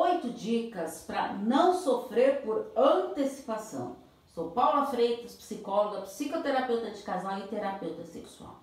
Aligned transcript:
oito 0.00 0.30
dicas 0.30 1.04
para 1.06 1.34
não 1.34 1.74
sofrer 1.74 2.40
por 2.40 2.72
antecipação. 2.74 3.96
Sou 4.34 4.50
Paula 4.50 4.86
Freitas, 4.86 5.34
psicóloga, 5.34 6.02
psicoterapeuta 6.02 6.90
de 6.90 7.02
casal 7.02 7.38
e 7.40 7.48
terapeuta 7.48 8.02
sexual. 8.04 8.62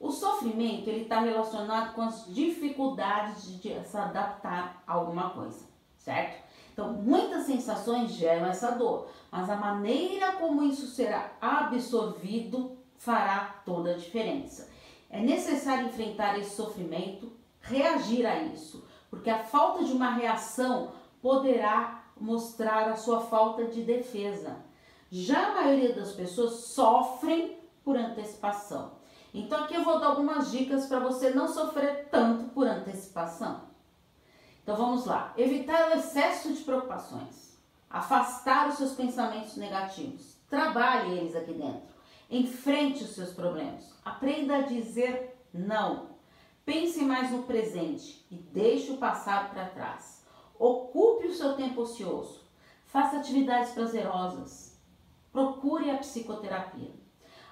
O 0.00 0.10
sofrimento 0.10 0.88
ele 0.88 1.02
está 1.02 1.20
relacionado 1.20 1.92
com 1.94 2.02
as 2.02 2.32
dificuldades 2.32 3.60
de 3.60 3.84
se 3.84 3.96
adaptar 3.96 4.82
a 4.86 4.94
alguma 4.94 5.30
coisa, 5.30 5.66
certo? 5.98 6.42
Então, 6.72 6.92
muitas 6.92 7.44
sensações 7.44 8.12
geram 8.12 8.46
essa 8.46 8.70
dor, 8.70 9.10
mas 9.30 9.50
a 9.50 9.56
maneira 9.56 10.32
como 10.36 10.62
isso 10.62 10.86
será 10.86 11.32
absorvido 11.40 12.78
fará 12.96 13.60
toda 13.66 13.90
a 13.90 13.96
diferença. 13.96 14.70
É 15.10 15.20
necessário 15.20 15.88
enfrentar 15.88 16.38
esse 16.38 16.54
sofrimento, 16.54 17.32
reagir 17.60 18.24
a 18.24 18.40
isso, 18.44 18.87
porque 19.10 19.30
a 19.30 19.44
falta 19.44 19.84
de 19.84 19.92
uma 19.92 20.10
reação 20.10 20.92
poderá 21.20 22.04
mostrar 22.20 22.88
a 22.88 22.96
sua 22.96 23.20
falta 23.20 23.64
de 23.64 23.82
defesa. 23.82 24.56
Já 25.10 25.48
a 25.48 25.54
maioria 25.54 25.94
das 25.94 26.12
pessoas 26.12 26.52
sofrem 26.66 27.58
por 27.82 27.96
antecipação. 27.96 28.98
Então 29.32 29.64
aqui 29.64 29.74
eu 29.74 29.84
vou 29.84 29.98
dar 29.98 30.08
algumas 30.08 30.50
dicas 30.50 30.86
para 30.86 30.98
você 30.98 31.30
não 31.30 31.48
sofrer 31.48 32.08
tanto 32.10 32.44
por 32.50 32.66
antecipação. 32.66 33.62
Então 34.62 34.76
vamos 34.76 35.06
lá. 35.06 35.32
Evitar 35.36 35.90
o 35.90 35.94
excesso 35.94 36.52
de 36.52 36.62
preocupações. 36.62 37.56
Afastar 37.88 38.68
os 38.68 38.76
seus 38.76 38.92
pensamentos 38.92 39.56
negativos. 39.56 40.36
Trabalhe 40.48 41.16
eles 41.16 41.34
aqui 41.34 41.54
dentro. 41.54 41.88
Enfrente 42.30 43.04
os 43.04 43.10
seus 43.10 43.32
problemas. 43.32 43.94
Aprenda 44.04 44.56
a 44.56 44.62
dizer 44.62 45.42
não. 45.52 46.17
Pense 46.68 47.00
mais 47.00 47.30
no 47.30 47.44
presente 47.44 48.26
e 48.30 48.36
deixe 48.36 48.92
o 48.92 48.98
passado 48.98 49.48
para 49.54 49.70
trás. 49.70 50.22
Ocupe 50.58 51.28
o 51.28 51.34
seu 51.34 51.54
tempo 51.54 51.80
ocioso. 51.80 52.42
Faça 52.84 53.16
atividades 53.16 53.70
prazerosas. 53.70 54.78
Procure 55.32 55.90
a 55.90 55.96
psicoterapia. 55.96 56.92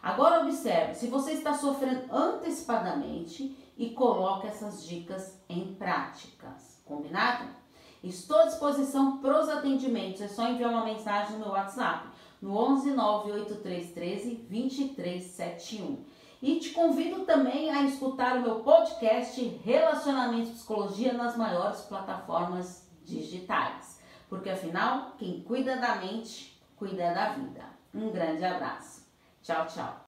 Agora 0.02 0.42
observe, 0.42 0.96
se 0.96 1.06
você 1.06 1.32
está 1.32 1.54
sofrendo 1.54 2.14
antecipadamente 2.14 3.56
e 3.78 3.88
coloque 3.88 4.48
essas 4.48 4.84
dicas 4.86 5.40
em 5.48 5.74
práticas. 5.76 6.82
Combinado? 6.84 7.48
Estou 8.04 8.38
à 8.40 8.44
disposição 8.44 9.16
para 9.16 9.40
os 9.40 9.48
atendimentos. 9.48 10.20
É 10.20 10.28
só 10.28 10.46
enviar 10.46 10.68
uma 10.68 10.84
mensagem 10.84 11.38
no 11.38 11.46
meu 11.46 11.52
WhatsApp 11.52 12.06
no 12.42 12.54
11 12.54 12.90
98313 12.90 14.34
2371. 14.50 16.04
E 16.42 16.60
te 16.60 16.70
convido 16.70 17.24
também 17.24 17.70
a 17.70 17.82
escutar 17.82 18.36
o 18.36 18.42
meu 18.42 18.60
podcast 18.60 19.42
Relacionamento 19.64 20.50
e 20.50 20.52
Psicologia 20.52 21.12
nas 21.12 21.36
maiores 21.36 21.80
plataformas 21.82 22.88
digitais. 23.04 24.00
Porque 24.28 24.50
afinal, 24.50 25.12
quem 25.18 25.42
cuida 25.42 25.76
da 25.76 25.96
mente, 25.96 26.60
cuida 26.76 27.14
da 27.14 27.30
vida. 27.30 27.64
Um 27.94 28.10
grande 28.10 28.44
abraço. 28.44 29.06
Tchau, 29.42 29.66
tchau. 29.66 30.05